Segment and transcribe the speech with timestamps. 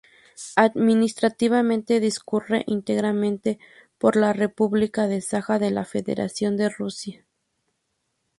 [0.55, 3.59] Administrativamente, discurre íntegramente
[3.99, 7.23] por la la república de Saja de la Federación de Rusia.